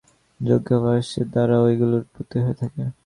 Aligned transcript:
যোগাভ্যাসের 0.39 1.25
দ্বারা 1.33 1.55
ঐগুলির 1.65 2.01
উৎপত্তি 2.01 2.37
হয়ে 2.43 2.55
থাকে। 2.61 2.83